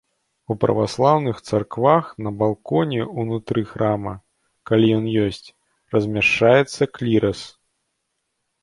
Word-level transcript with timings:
У 0.53 0.55
праваслаўных 0.61 1.41
цэрквах 1.49 2.07
на 2.27 2.31
балконе 2.41 3.01
ўнутры 3.19 3.61
храма, 3.73 4.13
калі 4.71 4.85
ён 4.97 5.05
ёсць, 5.27 5.47
размяшчаецца 5.99 6.91
клірас. 6.99 7.39